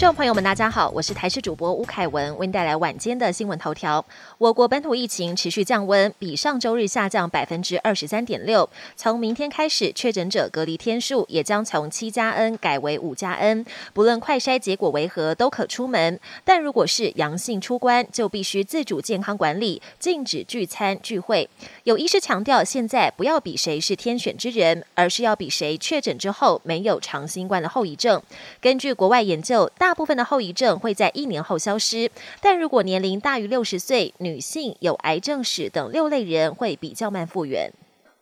[0.00, 4.02] 众朋友们，大家好，我是台视主播吴凯文，为您带来晚间的新闻头条。
[4.38, 8.66] 我国本土疫情持续降温，比上周日下降百分之二十三点六。
[8.96, 13.66] 从明天开始，确诊者隔离天数也将从七加 N 改为五加 N。
[13.92, 16.18] 不论快筛结果为何，都可出门。
[16.46, 21.46] 但如果是阳性出关，就必须自主健康管理，禁止聚餐聚会。
[21.84, 28.22] 有医师强调，现在不要比谁是天选之人，而是要比谁确诊之后没有长新冠的后遗症。
[28.62, 32.08] 根据国外研究，大大部分的后遗症会在一年后消失，
[32.40, 37.72] 但如果年龄大于六十岁、女性有癌症史等六类人，会比较慢复原。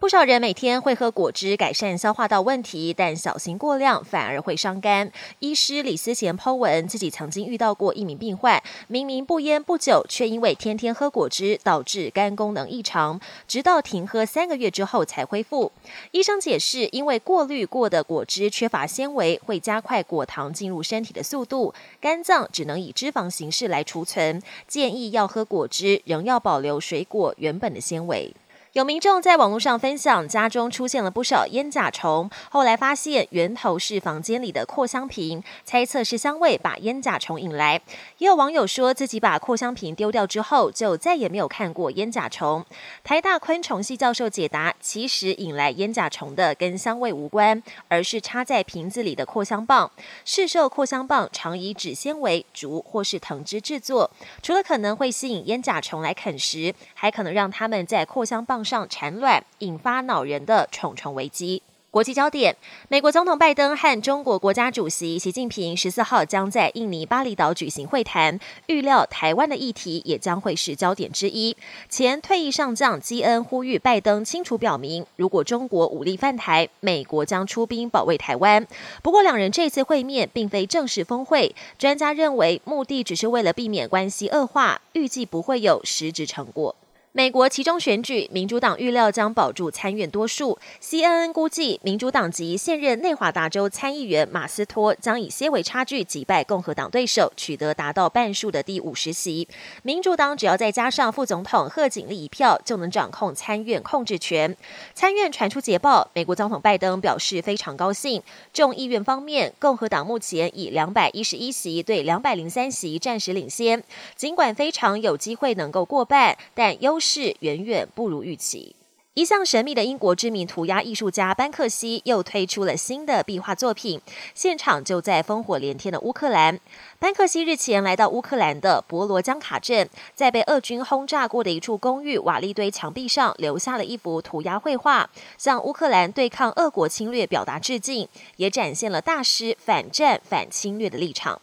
[0.00, 5.10] 不少人每天会喝果汁改善消化道问题，但小心过量反而会伤肝。
[5.40, 15.72] 医师李思贤剖文自己曾经遇到过一名病患，明明不烟不酒，却因为天天喝果汁导致肝功能异常，直到停喝三个月之后才恢复。
[16.12, 24.40] 医生解释，因为过滤过的果汁缺乏纤维，会加快果糖进入身体的速度，肝脏只能以脂肪形式来储存。
[24.68, 28.32] 建议要喝果汁，仍要保留水果原本的纤维。
[28.78, 37.82] 有民众在网络上分享，家中出现了不少烟甲虫，后来发现源头是房间里的扩香瓶，猜测是香味把烟甲虫引来。
[38.18, 42.64] 也有网友说自己把扩香瓶丢掉之后，就再也没有看过烟甲虫。
[43.02, 49.90] 台大昆虫系教授解答，其实引来烟甲虫的跟香味无关，而是插在瓶子里的扩香棒。
[50.24, 54.08] 市售扩香棒常以纸纤维、竹或是藤枝制作，
[54.40, 58.64] 除了可能会吸引烟甲虫来啃食，还可能让它们在扩香棒。
[58.68, 61.62] 上产卵，引发恼人的虫虫危机。
[61.90, 62.54] 国际焦点：
[62.88, 71.56] 美国总统拜登和中国国家主席习近平十四号将在印尼巴厘岛举行会谈，预料台湾的议题也将会是焦点之一。
[71.88, 78.64] 前退役上将基恩呼吁拜登清楚表明，如果中国武力犯台，美国将出兵保卫台湾。
[79.02, 86.76] 不过，两人这次会面并非正式峰会，专家认为目的只是为了避免关系恶化，预计不会有实质成果。
[87.18, 90.56] 美国其中选举，民主党预料将保住参院多数。
[90.80, 99.48] CNN 估计，民主党籍现任内华达州参议员马斯托将以些微差距击败共和党对手，取得达到半数的第五十席。
[99.82, 104.56] 民主党只要再加上副总统贺锦丽一票，就能掌控参院控制权。
[104.94, 108.22] 参院传出捷报，美国总统拜登表示非常高兴。
[108.52, 113.82] 众议院方面，共和党目前以两百一十一席对两百零三席暂时领先，
[114.14, 117.07] 尽管非常有机会能够过半，但优势。
[117.08, 118.76] 是远远不如预期。
[119.14, 124.00] 一向神秘的英国知名涂鸦艺术家班克西又推出了新的壁画作品，
[124.32, 126.60] 现场就在烽火连天的乌克兰。
[127.00, 141.42] 班克西日前来到乌克兰的博罗江卡镇，在被俄军轰炸过的一处公寓瓦砾堆墙壁上留下了一幅涂鸦绘画，向乌克兰对抗俄国侵略表达致敬，也展现了大师反战反侵略的立场。